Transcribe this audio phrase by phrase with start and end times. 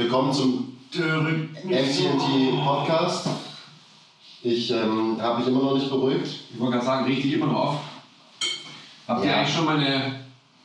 [0.00, 3.26] Willkommen zum MTMT Podcast.
[4.42, 6.26] Ich ähm, habe mich immer noch nicht beruhigt.
[6.54, 7.76] Ich wollte gerade sagen, dich immer noch auf.
[9.06, 9.36] Habt ihr Ja.
[9.36, 10.20] eigentlich schon meine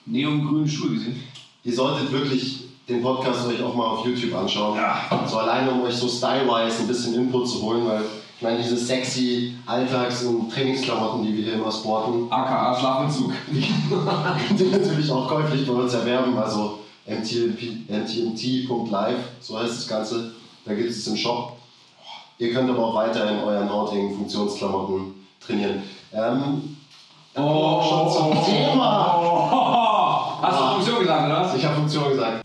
[0.06, 1.22] neongrünen Schuhe gesehen?
[1.66, 4.78] Ihr solltet wirklich den Podcast euch auch mal auf YouTube anschauen.
[4.78, 5.02] Ja.
[5.28, 8.04] So alleine, um euch so stylewise ein bisschen Input zu holen, weil
[8.38, 13.34] ich meine, diese sexy Alltags- und Trainingsklamotten, die wir hier immer sporten, AKA Schlafanzug.
[14.48, 16.38] könnt ihr natürlich auch käuflich bei uns erwerben.
[16.38, 17.90] Also mtmt.live,
[19.40, 20.32] so heißt das Ganze.
[20.66, 21.54] Da gibt es im Shop.
[22.38, 25.84] Ihr könnt aber auch weiterhin euren hautigen Funktionsklamotten trainieren.
[26.12, 26.76] Ähm,
[27.36, 29.20] auch schon zum Thema.
[29.22, 31.56] Oh, hast du Funktion gesagt, oder was?
[31.58, 32.45] Ich habe Funktion gesagt.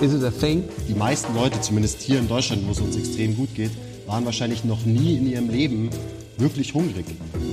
[0.00, 0.64] Is it a thing?
[0.88, 3.70] Die meisten Leute, zumindest hier in Deutschland, wo es uns extrem gut geht,
[4.06, 5.90] waren wahrscheinlich noch nie in ihrem Leben
[6.36, 7.06] wirklich hungrig.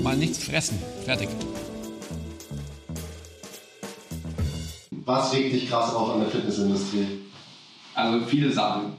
[0.04, 0.78] Mal nichts fressen.
[1.06, 1.30] Fertig.
[5.06, 7.08] Was regt dich krass auf an der Fitnessindustrie?
[7.96, 8.94] Also viele Sachen.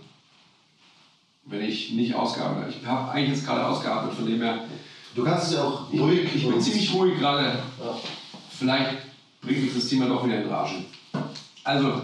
[1.47, 4.64] Wenn ich nicht ausgearbeitet Ich habe eigentlich jetzt gerade ausgearbeitet, von dem her.
[5.14, 6.29] Du kannst es ja auch ruhig.
[6.34, 7.58] Ich bin und- ziemlich ruhig gerade.
[7.79, 7.98] Ja.
[8.58, 8.97] Vielleicht
[9.42, 10.77] bringt mich das Thema doch wieder in Rage.
[11.62, 12.01] Also,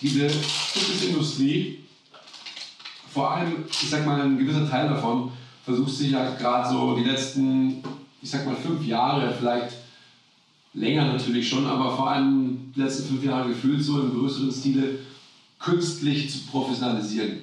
[0.00, 1.84] diese Fitnessindustrie,
[3.12, 5.30] vor allem, ich sag mal, ein gewisser Teil davon,
[5.64, 7.82] versucht sich halt gerade so die letzten,
[8.22, 9.76] ich sag mal, fünf Jahre, vielleicht
[10.74, 14.98] länger natürlich schon, aber vor allem die letzten fünf Jahre gefühlt so im größeren Stile
[15.58, 17.42] künstlich zu professionalisieren.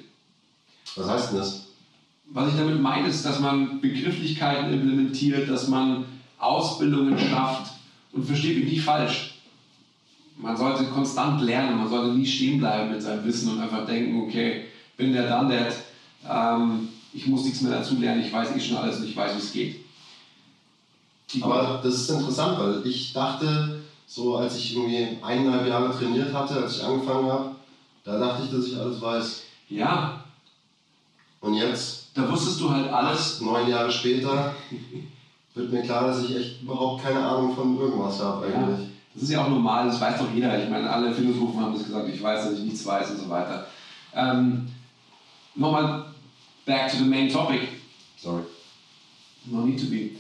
[0.96, 1.66] Was heißt denn das?
[2.28, 6.06] Was ich damit meine, ist, dass man Begrifflichkeiten implementiert, dass man
[6.40, 7.74] Ausbildungen schafft
[8.14, 9.35] und versteht mich nicht falsch.
[10.38, 14.22] Man sollte konstant lernen, man sollte nie stehen bleiben mit seinem Wissen und einfach denken,
[14.28, 14.64] okay,
[14.98, 15.74] bin der dann der,
[16.30, 19.34] ähm, ich muss nichts mehr dazu lernen, ich weiß eh schon alles und ich weiß,
[19.34, 19.76] wie es geht.
[21.34, 26.34] Die- Aber das ist interessant, weil ich dachte, so als ich irgendwie eineinhalb Jahre trainiert
[26.34, 27.50] hatte, als ich angefangen habe,
[28.04, 29.42] da dachte ich, dass ich alles weiß.
[29.70, 30.20] ja,
[31.42, 33.40] Und jetzt, da wusstest du halt alles.
[33.40, 34.52] neun Jahre später,
[35.54, 38.86] wird mir klar, dass ich echt überhaupt keine Ahnung von irgendwas habe Ja, eigentlich.
[39.16, 40.62] Das ist ja auch normal, das weiß doch jeder.
[40.62, 43.30] Ich meine, alle Philosophen haben das gesagt, ich weiß, dass ich nichts weiß und so
[43.30, 43.66] weiter.
[44.14, 44.68] Ähm,
[45.56, 46.06] Nochmal
[46.66, 47.62] back to the main topic.
[48.18, 48.44] Sorry.
[49.46, 50.12] No need to be.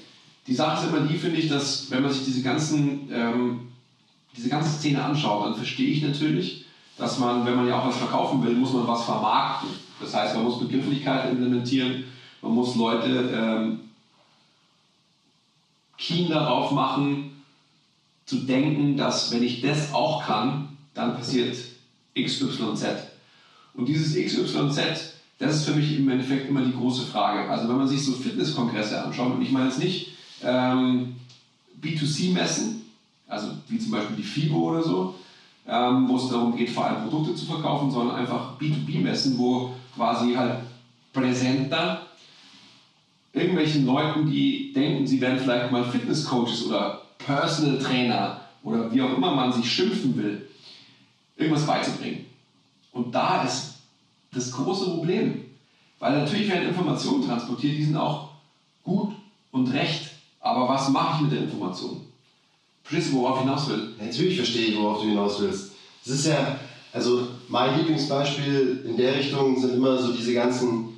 [0.48, 3.68] Die Sache ist immer die, finde ich, dass wenn man sich diese, ganzen, ähm,
[4.36, 6.66] diese ganze Szene anschaut, dann verstehe ich natürlich,
[6.98, 9.70] dass man, wenn man ja auch was verkaufen will, muss man was vermarkten.
[10.00, 12.06] Das heißt, man muss Begrifflichkeiten implementieren,
[12.42, 13.80] man muss Leute ähm,
[15.98, 17.35] keen darauf machen,
[18.26, 21.58] zu denken, dass wenn ich das auch kann, dann passiert
[22.18, 22.86] XYZ.
[23.74, 27.50] Und dieses XYZ, das ist für mich im Endeffekt immer die große Frage.
[27.50, 30.10] Also wenn man sich so Fitnesskongresse anschaut, und ich meine jetzt nicht
[30.42, 31.16] ähm,
[31.82, 32.82] B2C-Messen,
[33.28, 35.16] also wie zum Beispiel die FIBO oder so,
[35.68, 40.34] ähm, wo es darum geht, vor allem Produkte zu verkaufen, sondern einfach B2B-Messen, wo quasi
[40.34, 40.62] halt
[41.12, 42.06] Präsenter
[43.34, 49.16] irgendwelchen Leuten, die denken, sie wären vielleicht mal Fitnesscoaches oder Personal Trainer oder wie auch
[49.18, 50.48] immer man sich schimpfen will,
[51.36, 52.26] irgendwas beizubringen.
[52.92, 53.76] Und da ist
[54.32, 55.46] das große Problem.
[56.00, 58.30] Weil natürlich werden Informationen transportiert, die sind auch
[58.84, 59.14] gut
[59.52, 60.12] und recht.
[60.40, 62.06] Aber was mache ich mit der Information?
[62.84, 63.96] Verstehst du, worauf ich hinaus will?
[64.00, 65.72] Natürlich verstehe ich, worauf du hinaus willst.
[66.06, 66.60] Es ist ja,
[66.94, 70.98] also mein Lieblingsbeispiel in der Richtung sind immer so diese ganzen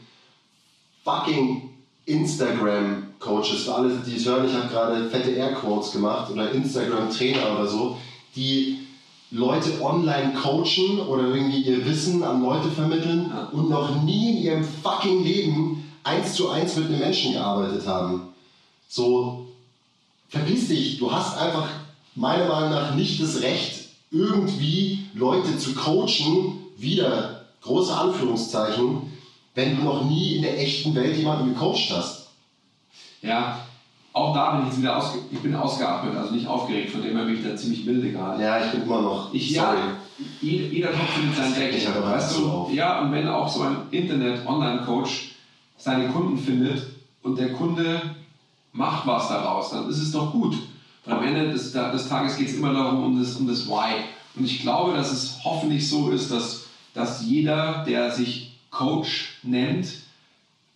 [1.04, 1.70] fucking
[2.08, 3.64] Instagram-Coaches.
[3.66, 7.98] Für alle, die es hören, ich habe gerade fette Air-Quotes gemacht oder Instagram-Trainer oder so,
[8.36, 8.80] die
[9.30, 13.50] Leute online coachen oder irgendwie ihr Wissen an Leute vermitteln Ja.
[13.52, 18.22] und noch nie in ihrem fucking Leben eins zu eins mit einem Menschen gearbeitet haben.
[18.88, 19.48] So,
[20.30, 21.68] verpiss dich, du hast einfach
[22.16, 29.12] meiner Meinung nach nicht das Recht, irgendwie Leute zu coachen, wieder große Anführungszeichen,
[29.58, 32.28] wenn du noch nie in der echten Welt jemanden gecoacht hast.
[33.24, 33.60] Ja,
[34.14, 37.18] auch da bin ich jetzt wieder ausge ich bin ausgeatmet, also nicht aufgeregt, von dem
[37.18, 38.42] her bin ich da ziemlich milde gerade.
[38.42, 39.34] Ja, ich bin immer noch.
[39.34, 39.78] Ich, sorry.
[39.78, 39.98] ja,
[40.42, 41.88] jeder, Topf findet sein Deck.
[42.04, 42.72] Weißt du, auf.
[42.72, 45.32] ja, und wenn auch so ein Internet-Online-Coach
[45.76, 46.86] seine Kunden findet
[47.24, 48.16] und der Kunde
[48.74, 50.56] macht was daraus, dann ist es doch gut.
[51.04, 54.04] Und am Ende des, des Tages geht es immer darum, um das, um das Why.
[54.36, 56.68] Und ich glaube, dass es hoffentlich so ist, dass
[56.98, 59.88] dass jeder, der sich Coach nennt,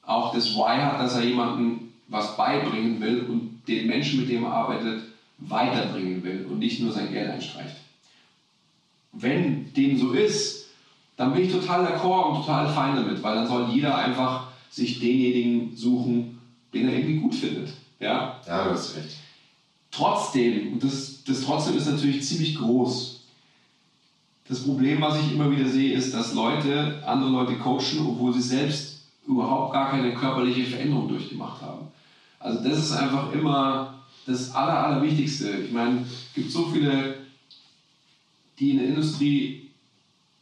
[0.03, 4.43] auch das Why hat, dass er jemandem was beibringen will und den Menschen, mit dem
[4.43, 5.03] er arbeitet,
[5.37, 7.75] weiterbringen will und nicht nur sein Geld einstreicht.
[9.11, 10.65] Wenn dem so ist,
[11.17, 14.99] dann bin ich total d'accord und total fein damit, weil dann soll jeder einfach sich
[14.99, 16.37] denjenigen suchen,
[16.73, 17.73] den er irgendwie gut findet.
[17.99, 19.17] Ja, ja du hast recht.
[19.91, 23.20] Trotzdem, und das, das trotzdem ist natürlich ziemlich groß.
[24.47, 28.41] Das Problem, was ich immer wieder sehe, ist, dass Leute andere Leute coachen, obwohl sie
[28.41, 31.85] selbst überhaupt gar keine körperliche Veränderung durchgemacht haben.
[32.39, 35.49] Also das ist einfach immer das Aller, Allerwichtigste.
[35.57, 37.19] Ich meine, es gibt so viele,
[38.59, 39.69] die in der Industrie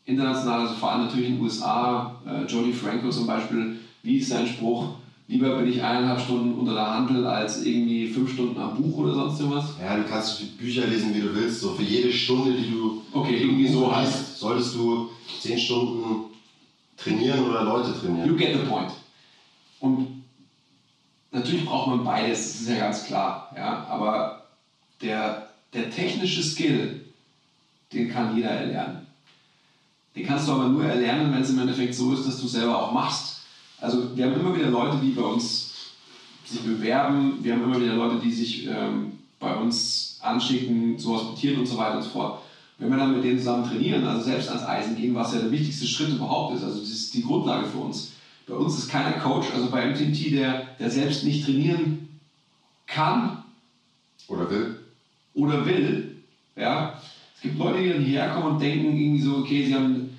[0.05, 4.29] international, also vor allem natürlich in den USA, äh, Jody Franco zum Beispiel, wie ist
[4.29, 4.95] sein Spruch?
[5.29, 9.13] Lieber bin ich eineinhalb Stunden unter der Handel als irgendwie fünf Stunden am Buch oder
[9.13, 9.75] sonst irgendwas.
[9.79, 11.61] Ja, du kannst Bücher lesen, wie du willst.
[11.61, 15.07] So für jede Stunde, die du okay, irgendwie so liest, solltest du
[15.39, 16.31] zehn Stunden
[16.97, 18.27] trainieren oder Leute trainieren.
[18.27, 18.89] You get the point.
[19.79, 20.23] Und
[21.29, 23.51] natürlich braucht man beides, das ist ja ganz klar.
[23.55, 23.85] Ja?
[23.85, 24.47] Aber
[24.99, 27.05] der, der technische Skill,
[27.93, 29.05] den kann jeder erlernen.
[30.15, 32.81] Den kannst du aber nur erlernen, wenn es im Endeffekt so ist, dass du selber
[32.81, 33.38] auch machst.
[33.81, 35.73] Also wir haben immer wieder Leute, die bei uns
[36.45, 41.59] sich bewerben, wir haben immer wieder Leute, die sich ähm, bei uns anschicken, zu hospitieren
[41.59, 42.41] und so weiter und so fort.
[42.77, 45.51] Wenn wir dann mit denen zusammen trainieren, also selbst ans Eisen gehen, was ja der
[45.51, 48.11] wichtigste Schritt überhaupt ist, also das ist die Grundlage für uns.
[48.47, 52.19] Bei uns ist keiner Coach, also bei MTMT, der, der selbst nicht trainieren
[52.87, 53.43] kann.
[54.27, 54.79] Oder will.
[55.33, 56.17] Oder will.
[56.55, 56.99] Ja.
[57.35, 60.17] Es gibt Leute, die dann hierher kommen und denken irgendwie so, okay, sie haben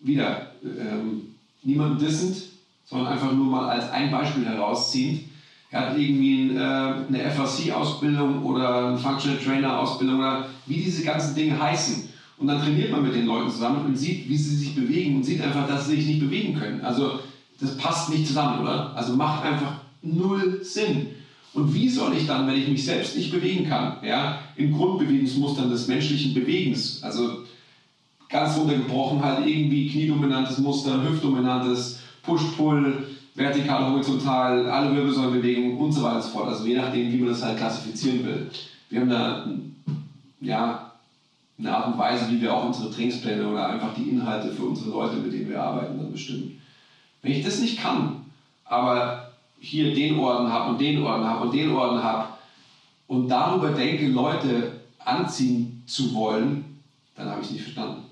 [0.00, 2.49] wieder ähm, niemanden dissend,
[2.90, 5.30] sondern einfach nur mal als ein Beispiel herausziehend
[5.70, 11.60] er hat irgendwie äh, eine FAC-Ausbildung oder eine Functional Trainer-Ausbildung oder wie diese ganzen Dinge
[11.60, 12.08] heißen.
[12.38, 15.24] Und dann trainiert man mit den Leuten zusammen und sieht, wie sie sich bewegen und
[15.24, 16.80] sieht einfach, dass sie sich nicht bewegen können.
[16.80, 17.20] Also
[17.60, 18.96] das passt nicht zusammen, oder?
[18.96, 21.08] Also macht einfach null Sinn.
[21.52, 25.70] Und wie soll ich dann, wenn ich mich selbst nicht bewegen kann, ja, in Grundbewegungsmustern
[25.70, 27.44] des menschlichen Bewegens, also
[28.28, 36.16] ganz runtergebrochen halt irgendwie kniedominantes Muster, hüftdominantes, Push-Pull, vertikal, horizontal, alle Wirbelsäulenbewegungen und so weiter
[36.16, 36.48] und so fort.
[36.48, 38.50] Also je nachdem, wie man das halt klassifizieren will.
[38.88, 39.46] Wir haben da
[40.40, 40.92] ja,
[41.58, 44.90] eine Art und Weise, wie wir auch unsere Trainingspläne oder einfach die Inhalte für unsere
[44.90, 46.58] Leute, mit denen wir arbeiten, dann bestimmen.
[47.22, 48.24] Wenn ich das nicht kann,
[48.64, 52.28] aber hier den Orden habe und den Orden habe und den Orden habe
[53.06, 56.78] und darüber denke, Leute anziehen zu wollen,
[57.14, 58.04] dann habe ich es nicht verstanden.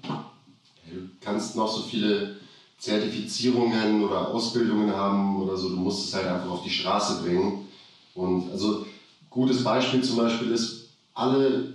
[0.90, 2.37] Du kannst noch so viele
[2.78, 5.68] Zertifizierungen oder Ausbildungen haben oder so.
[5.70, 7.66] Du musst es halt einfach auf die Straße bringen.
[8.14, 8.86] Und also
[9.30, 11.72] gutes Beispiel zum Beispiel ist, alle,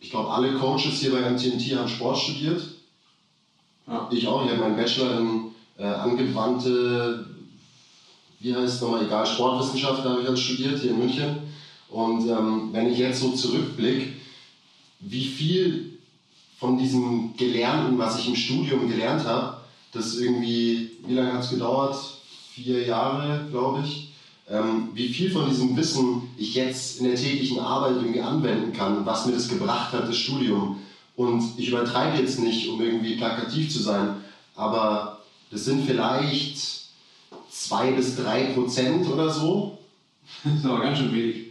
[0.00, 2.62] ich glaube, alle Coaches hier bei MTNT haben Sport studiert.
[3.86, 4.08] Ja.
[4.10, 4.44] Ich auch.
[4.44, 7.26] Ich habe meinen Bachelor in äh, angewandte,
[8.40, 11.36] wie heißt es nochmal, egal, Sportwissenschaft habe ich halt studiert hier in München.
[11.88, 14.12] Und ähm, wenn ich jetzt so zurückblicke,
[15.00, 15.98] wie viel
[16.58, 19.57] von diesem Gelernten, was ich im Studium gelernt habe,
[19.92, 21.96] das irgendwie, wie lange hat es gedauert?
[22.52, 24.12] Vier Jahre, glaube ich.
[24.50, 29.04] Ähm, wie viel von diesem Wissen ich jetzt in der täglichen Arbeit irgendwie anwenden kann,
[29.04, 30.78] was mir das gebracht hat, das Studium.
[31.16, 34.16] Und ich übertreibe jetzt nicht, um irgendwie plakativ zu sein,
[34.54, 35.20] aber
[35.50, 36.58] das sind vielleicht
[37.50, 39.78] zwei bis drei Prozent oder so.
[40.44, 41.46] Das ist aber ganz schön wenig.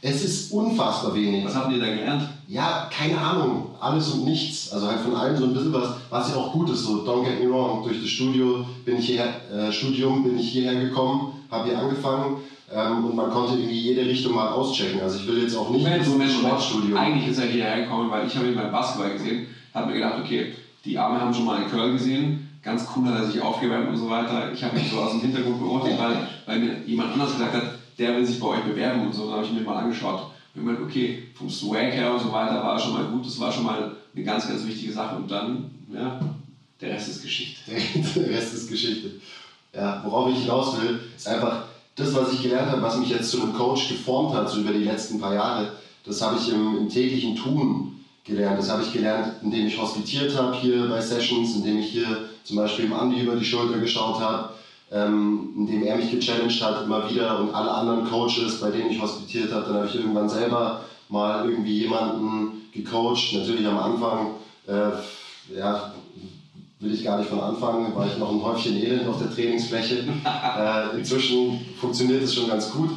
[0.00, 1.44] Es ist unfassbar wenig.
[1.44, 2.28] Was habt ihr da gelernt?
[2.52, 3.70] Ja, keine Ahnung.
[3.80, 4.70] Alles und nichts.
[4.72, 6.84] Also halt von allem so ein bisschen was, was ja auch gut ist.
[6.84, 7.82] So, don't get me wrong.
[7.82, 12.42] Durch das Studio bin ich hierher, äh, Studium bin ich hierher gekommen, habe hier angefangen
[12.70, 15.00] ähm, und man konnte irgendwie jede Richtung mal auschecken.
[15.00, 16.94] Also ich will jetzt auch nicht Moment, so ein Sportstudio.
[16.94, 20.16] Eigentlich ist er hierher gekommen, weil ich habe ihn beim Basketball gesehen, habe mir gedacht,
[20.22, 20.52] okay,
[20.84, 23.96] die Arme haben schon mal einen Curl gesehen, ganz cool hat er sich aufgewärmt und
[23.96, 24.52] so weiter.
[24.52, 27.62] Ich habe mich so aus dem Hintergrund beobachtet, weil, weil mir jemand anders gesagt hat,
[27.98, 29.24] der will sich bei euch bewerben und so.
[29.24, 30.32] Dann habe ich mir mal angeschaut.
[30.54, 33.50] Und gemeint, okay, vom Swag her und so weiter war schon mal gut, das war
[33.50, 35.16] schon mal eine ganz, ganz wichtige Sache.
[35.16, 36.20] Und dann, ja,
[36.80, 37.60] der Rest ist Geschichte.
[38.16, 39.12] der Rest ist Geschichte.
[39.74, 43.30] Ja, worauf ich hinaus will, ist einfach das, was ich gelernt habe, was mich jetzt
[43.30, 45.72] zu einem Coach geformt hat, so über die letzten paar Jahre,
[46.04, 48.58] das habe ich im, im täglichen Tun gelernt.
[48.58, 52.56] Das habe ich gelernt, indem ich hospitiert habe hier bei Sessions, indem ich hier zum
[52.56, 54.50] Beispiel im Andi über die Schulter geschaut habe,
[54.92, 59.00] ähm, indem er mich gechallenged hat immer wieder und alle anderen Coaches, bei denen ich
[59.00, 63.32] hospitiert habe, dann habe ich irgendwann selber mal irgendwie jemanden gecoacht.
[63.32, 64.32] Natürlich am Anfang,
[64.66, 65.92] äh, ja,
[66.80, 70.04] will ich gar nicht von anfangen, war ich noch ein Häufchen Elend auf der Trainingsfläche.
[70.58, 72.90] äh, inzwischen funktioniert es schon ganz gut.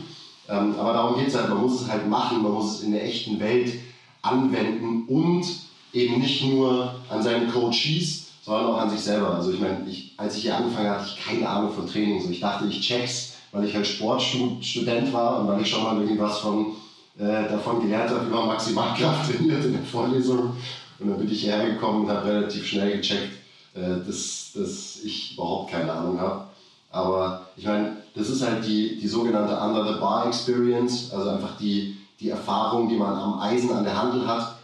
[0.50, 2.92] Ähm, aber darum geht es halt, man muss es halt machen, man muss es in
[2.92, 3.74] der echten Welt
[4.22, 5.46] anwenden und
[5.94, 9.34] eben nicht nur an seinen Coaches, sondern auch an sich selber.
[9.34, 12.22] Also ich meine, ich, als ich hier angefangen habe, hatte ich keine Ahnung von Training.
[12.22, 15.96] So, ich dachte, ich check's, weil ich halt Sportstudent war und weil ich schon mal
[15.96, 16.74] irgendwie was von,
[17.18, 20.56] äh, davon gelernt habe, wie man Maximalkraft trainiert in der Vorlesung.
[21.00, 23.34] Und dann bin ich hierher gekommen und habe relativ schnell gecheckt,
[23.74, 26.46] äh, dass, dass ich überhaupt keine Ahnung habe.
[26.92, 31.58] Aber ich meine, das ist halt die, die sogenannte Under the Bar Experience, also einfach
[31.58, 34.56] die, die Erfahrung, die man am Eisen an der Handel hat,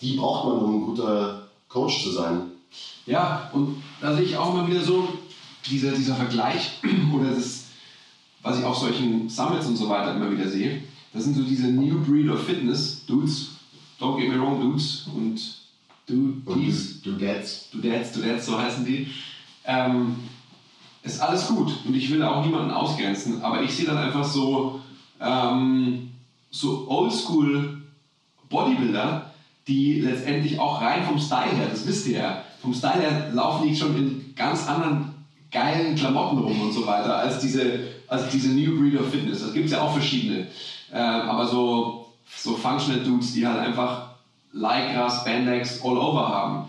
[0.00, 2.53] die braucht man, um ein guter Coach zu sein.
[3.06, 5.08] Ja, und da sehe ich auch immer wieder so,
[5.66, 6.72] dieser, dieser Vergleich
[7.14, 7.64] oder das,
[8.42, 11.68] was ich auf solchen Summits und so weiter immer wieder sehe, das sind so diese
[11.68, 13.50] New Breed of Fitness Dudes,
[14.00, 15.40] don't get me wrong, Dudes und
[16.06, 19.08] Dudes, Dudettes, Dudettes, Dudettes, so heißen die.
[19.64, 20.16] Ähm,
[21.02, 24.80] ist alles gut und ich will auch niemanden ausgrenzen, aber ich sehe dann einfach so,
[25.20, 26.10] ähm,
[26.50, 27.82] so oldschool
[28.48, 29.30] Bodybuilder,
[29.68, 33.68] die letztendlich auch rein vom Style her, das wisst ihr ja, vom Style her laufen
[33.68, 35.14] die schon in ganz anderen
[35.50, 39.42] geilen Klamotten rum und so weiter, als diese, als diese New Breed of Fitness.
[39.42, 40.48] Das gibt es ja auch verschiedene.
[40.90, 44.14] Äh, aber so, so Functional Dudes, die halt einfach
[44.52, 46.68] Lycra, Spandex all over haben.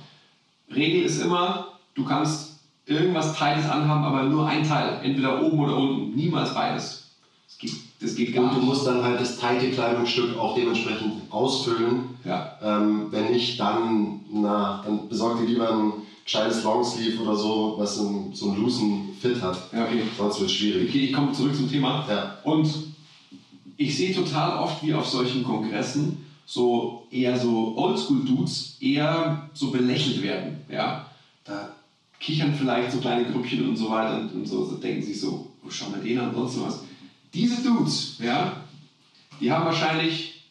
[0.73, 4.99] Regel ist immer, du kannst irgendwas Teiles anhaben, aber nur ein Teil.
[5.01, 6.15] Entweder oben oder unten.
[6.15, 7.09] Niemals beides.
[7.47, 8.65] Das geht, das geht gar Und du nicht.
[8.67, 12.09] musst dann halt das teite Kleidungsstück auch dementsprechend ausfüllen.
[12.23, 12.57] Ja.
[12.61, 17.95] Ähm, wenn nicht, dann, na, dann besorg dir lieber ein gescheites Longsleeve oder so, was
[17.95, 19.57] so einen, so einen loosen Fit hat.
[19.71, 20.03] Ja, okay.
[20.17, 20.89] Sonst wird es schwierig.
[20.89, 22.05] Okay, ich komme zurück zum Thema.
[22.09, 22.37] Ja.
[22.43, 22.67] Und
[23.77, 30.21] ich sehe total oft, wie auf solchen Kongressen so eher so Oldschool-Dudes eher so belächelt
[30.21, 30.57] werden.
[30.69, 31.05] Ja?
[31.43, 31.69] Da
[32.19, 35.47] kichern vielleicht so kleine Grüppchen und so weiter und, und so, so denken sich so,
[35.63, 36.83] oh, schau mal den an und sonst was.
[37.35, 38.53] Diese Dudes, ja,
[39.41, 40.41] die haben wahrscheinlich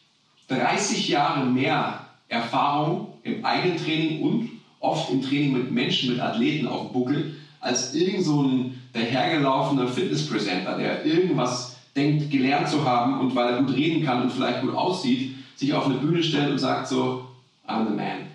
[0.49, 4.49] 30 Jahre mehr Erfahrung im eigenen Training und
[4.79, 9.87] oft im Training mit Menschen, mit Athleten auf dem Buckel, als irgend so ein dahergelaufener
[9.87, 14.61] Fitnesspräsenter, der irgendwas denkt, gelernt zu haben und weil er gut reden kann und vielleicht
[14.61, 17.25] gut aussieht, sich auf eine Bühne stellt und sagt so,
[17.67, 18.27] I'm the man.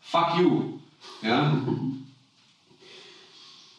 [0.00, 0.78] Fuck you.
[1.20, 1.52] Ja?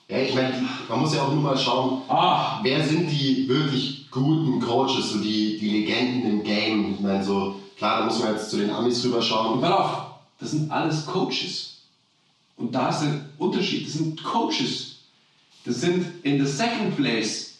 [0.07, 0.53] Ja, ich meine,
[0.87, 5.19] man muss ja auch nur mal schauen, Ah, wer sind die wirklich guten Coaches, so
[5.19, 6.93] die, die Legenden im Game.
[6.93, 9.59] Ich meine, so, klar, da muss man jetzt zu den Amis und rüberschauen.
[9.59, 10.05] pass auf,
[10.39, 11.79] das sind alles Coaches.
[12.55, 14.97] Und da ist der Unterschied, das sind Coaches.
[15.65, 17.55] Das sind in the second place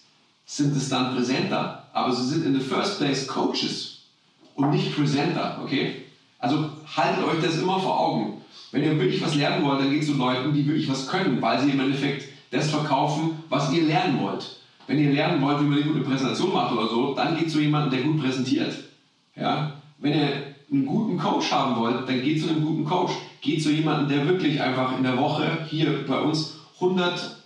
[0.46, 4.02] sind es dann Präsenter, aber sie sind in the first place Coaches
[4.54, 6.04] und nicht Presenter, okay?
[6.38, 8.42] Also haltet euch das immer vor Augen.
[8.72, 11.42] Wenn ihr wirklich was lernen wollt, dann geht es zu Leuten, die wirklich was können,
[11.42, 14.58] weil sie im Endeffekt das verkaufen, was ihr lernen wollt.
[14.88, 17.60] Wenn ihr lernen wollt, wie man eine gute Präsentation macht oder so, dann geht zu
[17.60, 18.76] jemandem, der gut präsentiert.
[19.36, 19.74] Ja?
[19.98, 23.14] Wenn ihr einen guten Coach haben wollt, dann geht zu einem guten Coach.
[23.42, 27.38] Geht zu jemandem, der wirklich einfach in der Woche hier bei uns 100,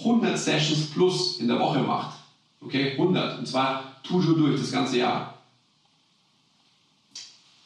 [0.00, 2.16] 100 Sessions plus in der Woche macht.
[2.60, 3.38] Okay, 100.
[3.38, 5.34] Und zwar toujours durch das ganze Jahr.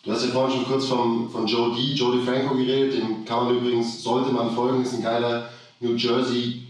[0.03, 3.45] Du hast ja vorhin schon kurz vom, von Joe D, Joe DeFranco geredet, dem kann
[3.45, 5.49] man übrigens, sollte man folgen, ist ein geiler
[5.83, 6.63] New Jersey,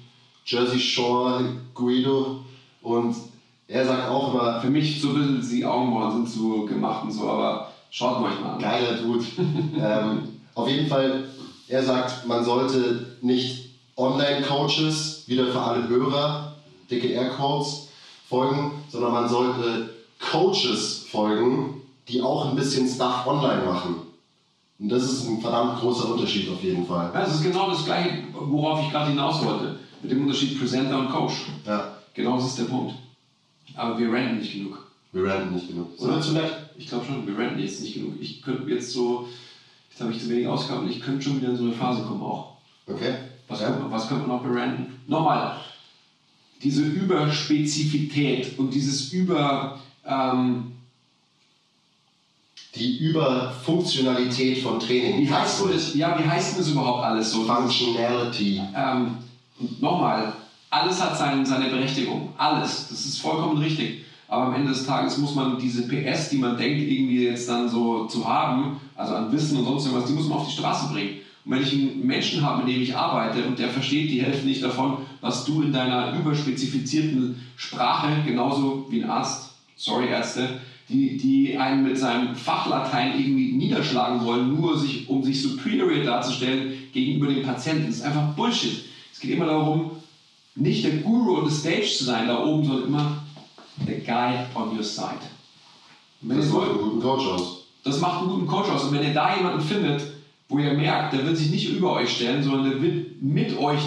[0.46, 2.40] Jersey Shore Guido
[2.80, 3.14] und
[3.68, 7.12] er sagt auch immer, Für mich so ein bisschen die Augenbrauen sind so gemacht und
[7.12, 8.58] so, aber schaut euch mal an.
[8.58, 9.24] geiler Dude.
[9.78, 11.28] ähm, auf jeden Fall,
[11.68, 16.56] er sagt, man sollte nicht Online-Coaches, wieder für alle Hörer,
[16.90, 17.88] dicke Aircodes,
[18.28, 24.11] folgen, sondern man sollte Coaches folgen, die auch ein bisschen Stuff online machen.
[24.82, 27.08] Und das ist ein verdammt großer Unterschied auf jeden Fall.
[27.14, 29.76] Ja, es ist genau das gleiche, worauf ich gerade hinaus wollte.
[30.02, 31.34] Mit dem Unterschied Presenter und Coach.
[31.64, 32.92] Ja, Genau das ist der Punkt.
[33.76, 34.84] Aber wir ranten nicht genug.
[35.12, 35.86] wir ranten nicht genug.
[35.98, 36.20] Oder?
[36.20, 36.52] Zu nett?
[36.76, 38.14] Ich glaube schon, wir ranten jetzt nicht genug.
[38.20, 39.24] Ich könnte jetzt so,
[39.88, 42.20] jetzt habe ich zu wenig Ausgaben, ich könnte schon wieder in so eine Phase kommen
[42.22, 42.56] auch.
[42.88, 43.14] Okay.
[43.46, 43.66] Was, Ja.
[43.68, 44.96] könnte, man- was könnte man noch beranten?
[45.06, 45.58] Nochmal,
[46.60, 50.72] diese Überspezifität und dieses Über, ähm,
[52.74, 55.20] Die Überfunktionalität von Training.
[55.20, 57.42] wie heißt denn das, ja, wie heißt das überhaupt alles so?
[57.44, 58.62] Functionality.
[58.74, 59.16] Ähm,
[59.80, 60.32] nochmal,
[60.70, 62.30] alles hat sein, seine Berechtigung.
[62.38, 62.88] Alles.
[62.88, 64.04] Das ist vollkommen richtig.
[64.26, 67.68] Aber am Ende des Tages muss man diese PS, die man denkt, irgendwie jetzt dann
[67.68, 70.90] so zu haben, also an Wissen und sonst irgendwas, die muss man auf die Straße
[70.90, 71.16] bringen.
[71.44, 74.46] Und wenn ich einen Menschen habe, mit dem ich arbeite und der versteht die Hälfte
[74.46, 80.48] nicht davon, was du in deiner überspezifizierten Sprache, genauso wie ein Arzt, sorry Ärzte,
[80.92, 86.74] die, die einen mit seinem Fachlatein irgendwie niederschlagen wollen, nur sich, um sich superior darzustellen
[86.92, 87.86] gegenüber dem Patienten.
[87.86, 88.84] Das ist einfach Bullshit.
[89.12, 89.92] Es geht immer darum,
[90.54, 93.22] nicht der Guru on the stage zu sein da oben, sondern immer
[93.86, 95.20] der Guy on your side.
[96.20, 97.66] Das macht einen guten Coach aus.
[97.84, 98.84] das macht einen guten Coach aus.
[98.84, 100.02] Und wenn ihr da jemanden findet,
[100.48, 103.80] wo ihr merkt, der wird sich nicht über euch stellen, sondern der wird mit euch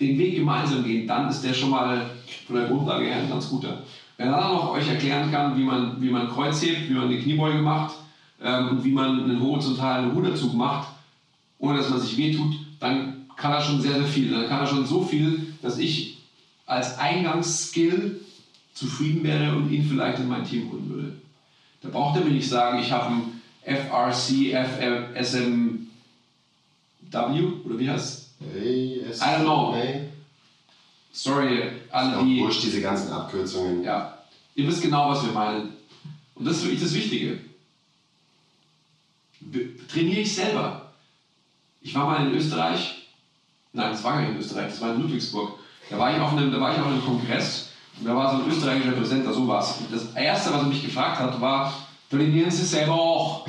[0.00, 2.10] den Weg gemeinsam gehen, dann ist der schon mal
[2.46, 3.84] von der Grundlage her ein ganz guter.
[4.16, 7.04] Wenn er dann noch euch erklären kann, wie man, wie man Kreuz hebt, wie man
[7.04, 7.96] eine Kniebeuge macht
[8.40, 10.88] ähm, und wie man einen horizontalen Ruderzug macht,
[11.58, 14.30] ohne dass man sich wehtut, dann kann er schon sehr, sehr viel.
[14.30, 16.18] Dann kann er schon so viel, dass ich
[16.66, 18.20] als Eingangsskill
[18.72, 21.12] zufrieden wäre und ihn vielleicht in mein Team holen würde.
[21.82, 24.52] Da braucht er mir nicht sagen, ich habe ein FRC,
[25.14, 25.78] FSMW
[27.64, 29.74] oder wie heißt es I don't know.
[31.14, 32.40] Sorry, alle die.
[32.40, 33.84] wurscht, diese ganzen Abkürzungen.
[33.84, 34.18] Ja,
[34.56, 35.72] ihr wisst genau, was wir meinen.
[36.34, 37.38] Und das ist wirklich das Wichtige.
[39.88, 40.92] Trainiere ich selber.
[41.80, 43.06] Ich war mal in Österreich,
[43.72, 45.52] nein, das war gar nicht in Österreich, das war in Ludwigsburg.
[45.88, 47.68] Da war ich auf einem, da war ich auf einem Kongress
[47.98, 49.78] und da war so ein österreichischer Präsident, so was.
[49.78, 51.72] Und das Erste, was er mich gefragt hat, war,
[52.10, 53.46] trainieren Sie selber auch?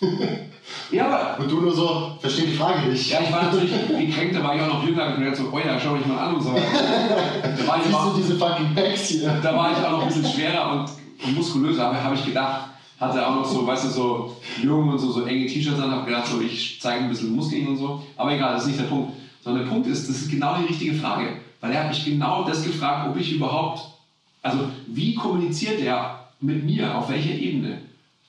[0.90, 3.10] ja, aber Und du nur so, versteh die Frage nicht.
[3.10, 5.58] ja, ich war natürlich gekränkt, da war ich auch noch jünger und dachte so, oh
[5.58, 6.54] ja, schau mich mal an und so.
[6.54, 9.38] Da war ich du diese fucking Packs hier?
[9.42, 10.90] da war ich auch noch ein bisschen schwerer und,
[11.24, 14.98] und muskulöser, aber habe ich gedacht, hatte auch noch so, weißt du, so jung und
[14.98, 18.02] so, so enge T-Shirts an, habe gedacht, so, ich zeige ein bisschen Muskeln und so.
[18.16, 19.12] Aber egal, das ist nicht der Punkt.
[19.40, 21.36] Sondern der Punkt ist, das ist genau die richtige Frage.
[21.60, 23.82] Weil er hat mich genau das gefragt, ob ich überhaupt,
[24.42, 27.82] also wie kommuniziert er mit mir, auf welcher Ebene?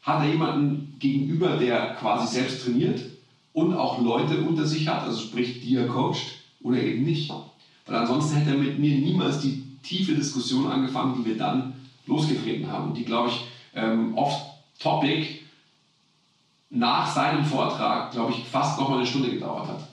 [0.10, 3.00] Hat er jemanden gegenüber, der quasi selbst trainiert
[3.54, 7.32] und auch Leute unter sich hat, also sprich, die er coacht oder eben nicht?
[7.86, 11.76] Weil ansonsten hätte er mit mir niemals die tiefe Diskussion angefangen, die wir dann
[12.08, 12.90] losgetreten haben.
[12.90, 13.42] Und die, glaube ich,
[13.76, 15.42] ähm, off-topic
[16.72, 19.88] nach seinem Vortrag, glaube ich, fast nochmal eine Stunde gedauert hat.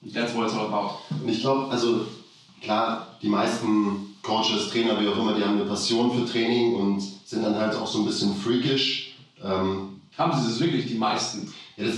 [0.00, 0.94] Und that's what it's all about.
[1.10, 2.06] Und ich glaube, also
[2.62, 7.13] klar, die meisten Coaches, Trainer, wie auch immer, die haben eine Passion für Training und
[7.24, 9.14] sind dann halt auch so ein bisschen freakish.
[9.42, 11.52] Ähm, Haben sie das wirklich, die meisten?
[11.76, 11.96] ja, das,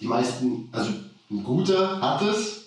[0.00, 0.90] die meisten, also
[1.30, 2.64] ein guter hat es,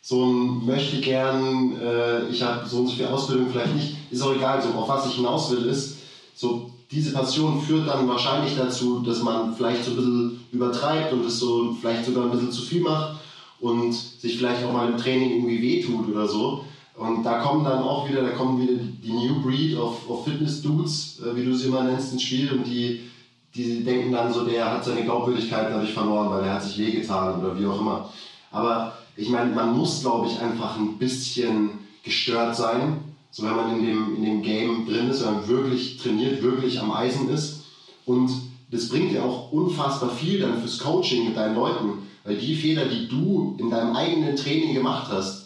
[0.00, 4.22] so ein möchte gern, äh, ich habe so und so viel Ausbildung vielleicht nicht, ist
[4.22, 5.98] auch egal, so auf was ich hinaus will, ist,
[6.34, 11.24] so diese Passion führt dann wahrscheinlich dazu, dass man vielleicht so ein bisschen übertreibt und
[11.24, 13.20] es so vielleicht sogar ein bisschen zu viel macht
[13.60, 16.64] und sich vielleicht auch mal im Training irgendwie wehtut oder so.
[16.96, 21.20] Und da kommen dann auch wieder, da kommen wieder die New Breed of, of Fitness-Dudes,
[21.20, 23.00] äh, wie du sie immer nennst, ins Spiel und die,
[23.54, 27.40] die denken dann so, der hat seine Glaubwürdigkeit dadurch verloren, weil er hat sich wehgetan
[27.40, 28.10] oder wie auch immer.
[28.50, 31.70] Aber ich meine, man muss, glaube ich, einfach ein bisschen
[32.02, 32.98] gestört sein,
[33.30, 36.78] so wenn man in dem, in dem Game drin ist, wenn man wirklich trainiert, wirklich
[36.78, 37.62] am Eisen ist.
[38.04, 38.30] Und
[38.70, 42.86] das bringt dir auch unfassbar viel dann fürs Coaching mit deinen Leuten, weil die Fehler,
[42.86, 45.41] die du in deinem eigenen Training gemacht hast,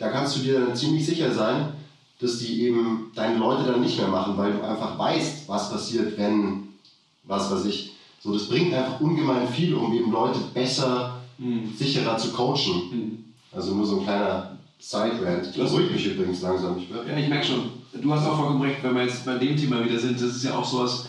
[0.00, 1.74] da kannst du dir dann ziemlich sicher sein,
[2.20, 6.18] dass die eben deine Leute dann nicht mehr machen, weil du einfach weißt, was passiert,
[6.18, 6.68] wenn,
[7.24, 7.92] was weiß ich.
[8.22, 11.20] So, das bringt einfach ungemein viel, um eben Leute besser,
[11.76, 13.34] sicherer zu coachen.
[13.52, 15.56] Also nur so ein kleiner Side-Rant.
[15.56, 16.78] Das beruhigt mich übrigens langsam.
[16.78, 17.70] Ich Ja, ich merke schon.
[17.92, 20.44] Du hast auch vollkommen recht, wenn wir jetzt bei dem Thema wieder sind, das ist
[20.44, 21.06] ja auch sowas,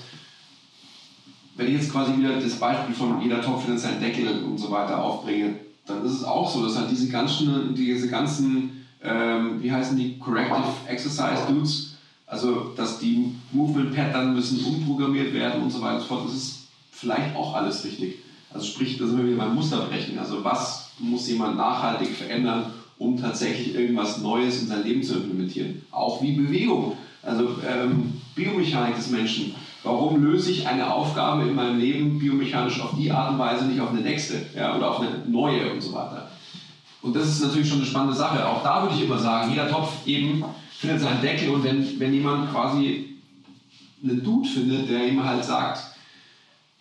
[1.56, 5.02] wenn ich jetzt quasi wieder das Beispiel von jeder Topf seinen Deckel und so weiter
[5.02, 9.98] aufbringe, dann ist es auch so, dass halt diese ganzen, diese ganzen, ähm, wie heißen
[9.98, 11.96] die, Corrective Exercise Dudes,
[12.28, 16.36] also dass die Movement Pattern müssen umprogrammiert werden und so weiter und so fort, das
[16.36, 18.20] ist vielleicht auch alles richtig.
[18.54, 20.18] Also sprich, da sind wir wieder beim Musterbrechen.
[20.20, 22.66] Also was muss jemand nachhaltig verändern,
[22.98, 25.82] um tatsächlich irgendwas Neues in sein Leben zu implementieren?
[25.92, 29.56] Auch wie Bewegung, also ähm, Biomechanik des Menschen.
[29.84, 33.82] Warum löse ich eine Aufgabe in meinem Leben biomechanisch auf die Art und Weise, nicht
[33.82, 36.31] auf eine nächste ja, oder auf eine neue und so weiter?
[37.02, 38.48] Und das ist natürlich schon eine spannende Sache.
[38.48, 42.14] Auch da würde ich immer sagen, jeder Topf eben findet seinen Deckel und wenn, wenn
[42.14, 43.18] jemand quasi
[44.04, 45.92] einen Dude findet, der ihm halt sagt,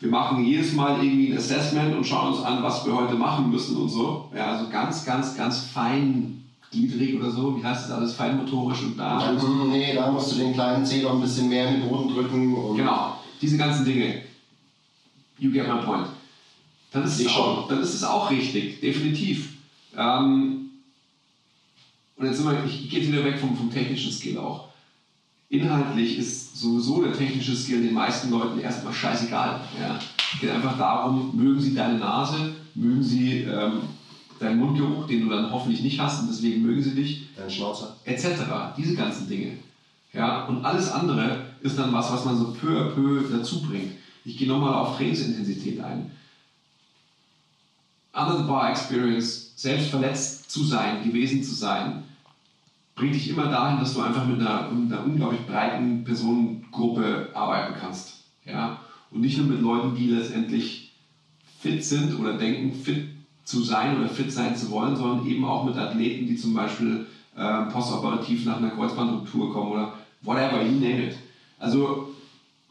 [0.01, 3.51] wir machen jedes Mal irgendwie ein Assessment und schauen uns an, was wir heute machen
[3.51, 4.31] müssen und so.
[4.35, 7.59] Ja, also ganz, ganz, ganz feingliedrig oder so.
[7.59, 8.15] Wie heißt das alles?
[8.15, 9.31] Feinmotorisch und da.
[9.31, 12.09] Und nee, da musst du den kleinen Zeh noch ein bisschen mehr in den Boden
[12.15, 12.77] drücken.
[12.77, 14.23] Genau, diese ganzen Dinge.
[15.39, 16.07] You get my point.
[16.93, 17.69] Dann ist, es auch, schon.
[17.69, 19.60] dann ist es auch richtig, definitiv.
[19.97, 20.71] Ähm,
[22.17, 24.69] und jetzt sind wir, ich gehe wieder weg vom, vom technischen Skill auch.
[25.49, 29.61] Inhaltlich ist sowieso der technische Skill den meisten Leuten erstmal scheißegal.
[29.81, 29.99] Ja.
[30.35, 33.81] Es geht einfach darum, mögen sie deine Nase, mögen sie ähm,
[34.39, 37.97] deinen Mundgeruch, den du dann hoffentlich nicht hast und deswegen mögen sie dich Dein Schnauzer.
[38.05, 38.27] etc.
[38.77, 39.57] Diese ganzen Dinge.
[40.13, 43.93] Ja, und alles andere ist dann was, was man so peu à peu dazu bringt.
[44.25, 46.11] Ich gehe nochmal auf Trainingsintensität ein.
[48.13, 52.05] Under the Bar Experience, selbst verletzt zu sein, gewesen zu sein,
[52.97, 57.75] bringt dich immer dahin, dass du einfach mit einer, mit einer unglaublich breiten Personengruppe arbeiten
[57.79, 58.25] kannst.
[58.45, 58.79] Ja?
[59.11, 60.93] Und nicht nur mit Leuten, die letztendlich
[61.61, 63.09] fit sind oder denken, fit
[63.45, 67.07] zu sein oder fit sein zu wollen, sondern eben auch mit Athleten, die zum Beispiel
[67.37, 71.17] äh, postoperativ nach einer Kreuzbandruptur kommen oder whatever, you name it.
[71.59, 72.10] Also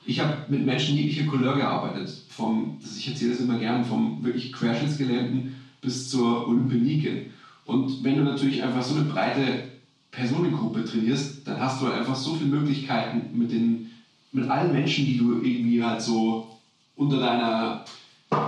[0.10, 4.52] ich habe mit Menschen jeglicher Couleur gearbeitet, vom, ich erzähle das immer gern, vom wirklich
[4.52, 7.30] Querschnittsgelähmten bis zur Olympioniken.
[7.66, 9.70] Und wenn du natürlich einfach so eine breite
[10.10, 13.92] Personengruppe trainierst, dann hast du halt einfach so viele Möglichkeiten mit, den,
[14.32, 16.48] mit allen Menschen, die du irgendwie halt so
[16.96, 17.86] unter deiner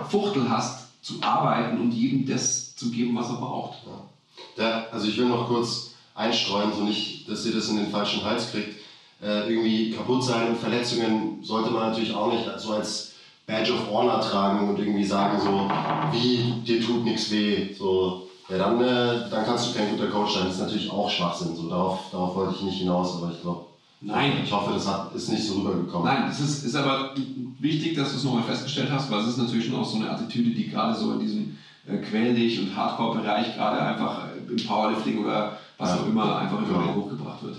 [0.09, 3.79] Fuchtel hast, zu arbeiten und jedem das zu geben, was er braucht.
[3.85, 4.05] Ja.
[4.55, 8.23] Da, also ich will noch kurz einstreuen, so nicht, dass ihr das in den falschen
[8.23, 8.80] Hals kriegt.
[9.21, 13.11] Äh, irgendwie kaputt sein Verletzungen sollte man natürlich auch nicht so als
[13.45, 15.69] Badge of Honor tragen und irgendwie sagen so,
[16.11, 17.73] wie, dir tut nichts weh.
[17.73, 20.45] So, ja, dann, äh, dann kannst du kein guter Coach sein.
[20.45, 21.55] Das ist natürlich auch Schwachsinn.
[21.55, 23.65] So, darauf, darauf wollte ich nicht hinaus, aber ich glaube,
[24.03, 24.41] Nein.
[24.43, 26.07] Ich hoffe, das hat, ist nicht so rübergekommen.
[26.07, 27.13] Nein, es ist, ist aber
[27.59, 30.09] wichtig, dass du es nochmal festgestellt hast, weil es ist natürlich schon auch so eine
[30.09, 31.57] Attitüde, die gerade so in diesem
[31.87, 35.95] äh, Quell- und Hardcore-Bereich gerade einfach im Powerlifting oder was ja.
[35.97, 36.95] auch immer einfach immer genau.
[36.95, 37.57] hochgebracht wird.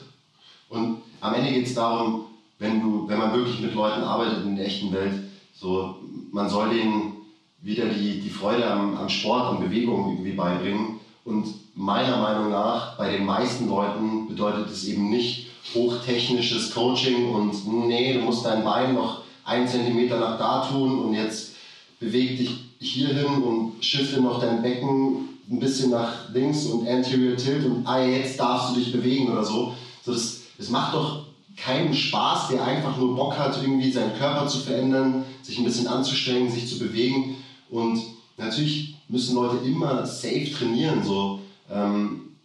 [0.68, 2.24] Und am Ende geht es darum,
[2.58, 5.14] wenn, du, wenn man wirklich mit Leuten arbeitet in der echten Welt,
[5.54, 5.96] so,
[6.32, 7.12] man soll denen
[7.60, 10.98] wieder die, die Freude am, am Sport, an Bewegung irgendwie beibringen.
[11.24, 17.86] Und meiner Meinung nach, bei den meisten Leuten bedeutet es eben nicht hochtechnisches Coaching und
[17.86, 21.52] nee, du musst dein Bein noch einen Zentimeter nach da tun und jetzt
[22.00, 27.64] beweg dich hierhin und schiffe noch dein Becken ein bisschen nach links und anterior tilt
[27.64, 29.72] und ah, jetzt darfst du dich bewegen oder so.
[30.04, 31.24] so das, das macht doch
[31.56, 35.88] keinen Spaß, der einfach nur Bock hat, irgendwie seinen Körper zu verändern, sich ein bisschen
[35.88, 37.34] anzustrengen, sich zu bewegen.
[37.68, 38.00] Und
[38.36, 41.02] natürlich müssen Leute immer safe trainieren.
[41.02, 41.40] So.
[41.68, 42.36] Ähm,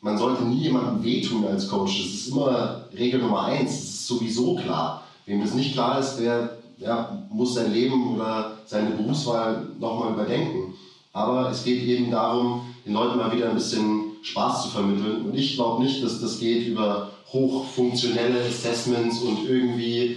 [0.00, 2.02] man sollte nie jemandem wehtun als Coach.
[2.02, 3.70] Das ist immer Regel Nummer eins.
[3.70, 5.04] Das ist sowieso klar.
[5.24, 10.74] Wem das nicht klar ist, der ja, muss sein Leben oder seine Berufswahl nochmal überdenken.
[11.12, 15.26] Aber es geht eben darum, den Leuten mal wieder ein bisschen Spaß zu vermitteln.
[15.26, 20.16] Und ich glaube nicht, dass das geht über hochfunktionelle Assessments und irgendwie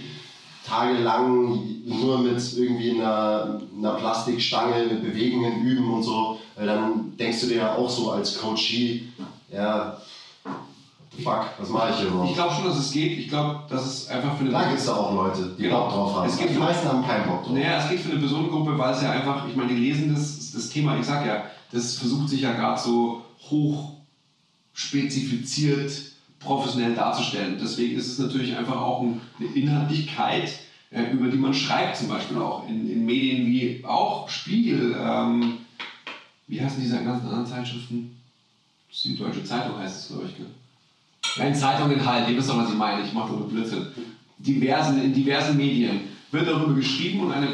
[0.66, 6.38] tagelang nur mit irgendwie einer, einer Plastikstange mit Bewegungen üben und so.
[6.56, 9.08] Weil dann denkst du dir ja auch so als Coachie,
[9.52, 9.98] ja,
[11.22, 12.30] fuck, was mache ich hier überhaupt?
[12.30, 13.18] Ich glaube schon, dass es geht.
[13.18, 14.50] Ich glaube, dass es einfach für eine.
[14.50, 15.84] Da gibt es auch Leute, die genau.
[15.84, 16.28] Bock drauf haben.
[16.28, 17.52] Es gibt die meisten haben keinen Bock drauf.
[17.52, 20.52] Naja, es geht für eine Personengruppe, weil es ja einfach, ich meine, die lesen das,
[20.52, 23.92] das Thema, ich sag ja, das versucht sich ja gerade so hoch
[24.72, 25.90] spezifiziert
[26.38, 27.58] professionell darzustellen.
[27.60, 30.58] Deswegen ist es natürlich einfach auch eine Inhaltlichkeit,
[30.90, 35.58] äh, über die man schreibt, zum Beispiel auch in, in Medien wie auch Spiegel, ähm,
[36.46, 38.16] wie heißen diese ganzen anderen Zeitschriften?
[38.90, 40.36] Süddeutsche Zeitung heißt es, glaube ich.
[40.36, 40.46] Gell?
[41.36, 43.86] Ja, in Zeitungen halt, ihr wisst doch, was ich meine, ich mache nur Blödsinn.
[44.38, 47.48] Diversen, in diversen Medien wird darüber geschrieben und eine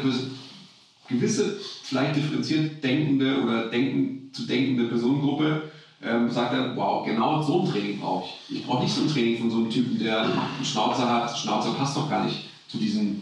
[1.09, 5.63] gewisse, vielleicht differenziert denkende oder denken, zu denkende Personengruppe
[6.05, 8.57] ähm, sagt dann, wow, genau so ein Training brauche ich.
[8.57, 11.37] Ich brauche nicht so ein Training von so einem Typen, der einen Schnauzer hat.
[11.37, 13.19] Schnauzer passt doch gar nicht zu diesem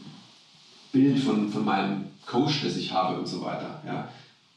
[0.92, 3.80] Bild von, von meinem Coach, das ich habe und so weiter.
[3.86, 4.08] Ja.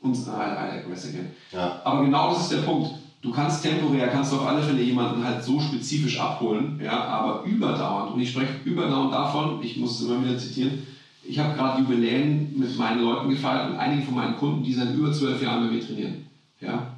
[0.01, 1.27] Und äh, I digress again.
[1.53, 1.81] Ja.
[1.85, 2.91] Aber genau das ist der Punkt.
[3.23, 7.43] Du kannst temporär, kannst du auf alle Fälle jemanden halt so spezifisch abholen, ja, aber
[7.43, 10.79] überdauernd, und ich spreche überdauernd davon, ich muss es immer wieder zitieren,
[11.25, 14.93] ich habe gerade Jubiläen mit meinen Leuten gefeiert und einige von meinen Kunden, die seit
[14.95, 16.23] über zwölf Jahren bei mir trainieren.
[16.61, 16.96] Ja.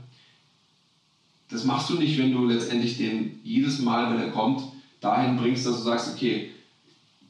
[1.51, 4.63] Das machst du nicht, wenn du letztendlich den jedes Mal, wenn er kommt,
[5.01, 6.51] dahin bringst, dass du sagst, okay,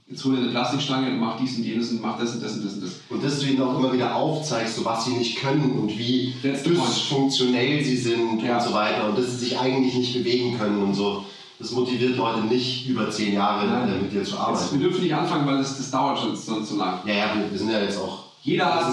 [0.08, 2.54] jetzt hol dir eine Plastikstange und mach dies und jenes und mach das und das
[2.54, 3.00] und das und das.
[3.10, 6.32] Und dass du ihnen auch immer wieder aufzeigst, so was sie nicht können und wie
[6.42, 8.56] dysfunktionell sie sind ja.
[8.56, 11.24] und so weiter und dass sie sich eigentlich nicht bewegen können und so.
[11.58, 14.02] Das motiviert Leute nicht über zehn Jahre Nein.
[14.02, 14.62] mit dir zu arbeiten.
[14.62, 17.00] Jetzt, wir dürfen nicht anfangen, weil das, das dauert schon sonst so lang.
[17.04, 18.26] Ja, ja, wir, wir sind ja jetzt auch.
[18.42, 18.84] Jeder hat.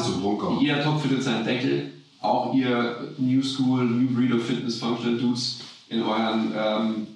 [0.59, 1.91] Jeder Topf findet seinen Deckel.
[2.25, 5.59] Auch ihr New School, New Breed of Fitness Functional Dudes
[5.89, 7.07] in euren ähm,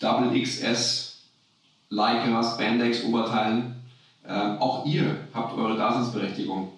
[0.00, 1.12] Double XS
[1.88, 3.74] Lycras, Spandex, Oberteilen.
[4.26, 6.68] Ähm, auch ihr habt eure Daseinsberechtigung.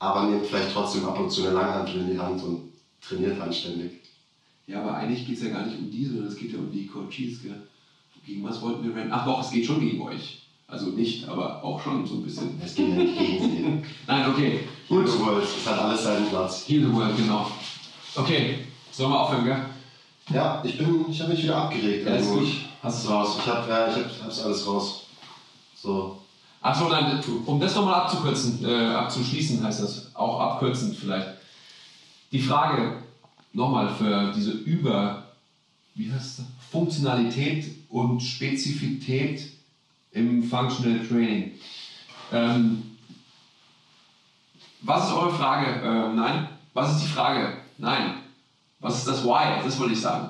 [0.00, 4.00] Aber nehmt vielleicht trotzdem ab und zu eine Langhantel in die Hand und trainiert anständig.
[4.66, 6.70] Ja, aber eigentlich geht es ja gar nicht um die, sondern es geht ja um
[6.70, 7.38] die Coaches.
[8.26, 9.12] Gegen was wollten wir rennen?
[9.12, 10.42] Ach doch, es geht schon gegen euch.
[10.66, 12.60] Also nicht, aber auch schon so ein bisschen.
[12.64, 13.82] Es geht ja nicht gegen sie.
[14.06, 14.60] Nein, okay.
[14.88, 15.06] Gut.
[15.06, 16.64] Heal the World, es hat alles seinen Platz.
[16.68, 17.50] Heal the World, genau.
[18.14, 18.58] Okay,
[18.90, 19.64] sollen wir aufhören, gell?
[20.30, 22.06] Ja, ich bin, ich habe mich wieder abgeregt.
[22.06, 22.48] Ja, ist gut.
[22.82, 23.36] Hast du es raus?
[23.38, 25.06] Ich habe ja, ich hab, hab's alles raus.
[25.74, 26.18] So.
[26.60, 31.28] Achso, dann, um das nochmal abzukürzen, äh, abzuschließen heißt das, auch abkürzend vielleicht.
[32.30, 33.02] Die Frage
[33.52, 35.24] nochmal für diese Über,
[35.94, 36.46] wie heißt das?
[36.70, 39.42] Funktionalität und Spezifität
[40.12, 41.52] im Functional Training.
[42.32, 42.91] Ähm,
[44.82, 45.66] Was ist eure Frage?
[45.82, 46.48] Äh, nein.
[46.74, 47.58] Was ist die Frage?
[47.78, 48.14] Nein.
[48.80, 49.62] Was ist das Why?
[49.64, 50.28] Das wollte ich sagen.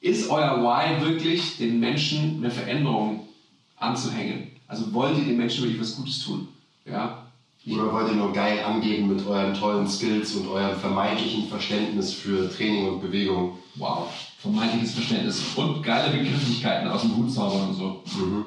[0.00, 3.28] Ist euer Why wirklich, den Menschen eine Veränderung
[3.76, 4.52] anzuhängen?
[4.68, 6.48] Also wollt ihr den Menschen wirklich was Gutes tun?
[6.84, 7.26] Ja?
[7.66, 12.50] Oder wollt ihr nur geil angeben mit euren tollen Skills und eurem vermeintlichen Verständnis für
[12.50, 13.58] Training und Bewegung?
[13.74, 18.02] Wow, vermeintliches Verständnis und geile Begrifflichkeiten aus dem Hut zaubern und so.
[18.16, 18.44] Mhm.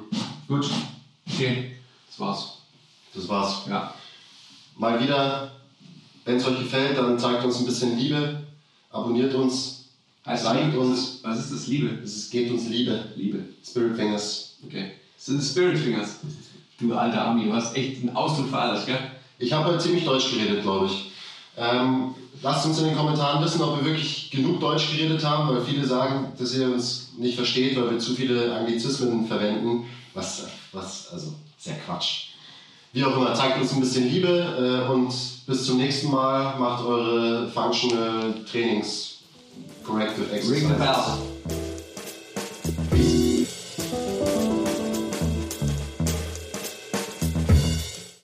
[0.47, 0.69] Gut,
[1.31, 1.75] okay,
[2.07, 2.57] das war's.
[3.13, 3.67] Das war's.
[3.69, 3.93] Ja.
[4.77, 5.51] Mal wieder,
[6.25, 8.43] wenn es euch gefällt, dann zeigt uns ein bisschen Liebe,
[8.89, 9.83] abonniert uns,
[10.25, 11.19] Heißt liked uns.
[11.23, 12.01] Was ist das Liebe?
[12.01, 13.03] Es gebt uns Liebe.
[13.15, 13.39] Liebe.
[13.65, 14.55] Spirit Fingers.
[14.65, 14.91] Okay.
[15.17, 16.19] Das sind Spirit Fingers.
[16.79, 18.99] Du alter Ami, du hast echt einen Ausdruck für alles, gell?
[19.37, 21.11] Ich habe heute ziemlich Deutsch geredet, glaube ich.
[21.57, 25.61] Ähm, lasst uns in den Kommentaren wissen, ob wir wirklich genug Deutsch geredet haben, weil
[25.61, 29.85] viele sagen, dass ihr uns nicht versteht, weil wir zu viele Anglizismen verwenden.
[30.13, 32.27] Was, was, also, sehr Quatsch.
[32.93, 35.11] Wie auch immer, zeigt uns ein bisschen Liebe äh, und
[35.47, 36.59] bis zum nächsten Mal.
[36.59, 39.17] Macht eure Functional Trainings
[39.83, 40.77] Corrective Ring the Exercises.
[40.77, 41.72] bell.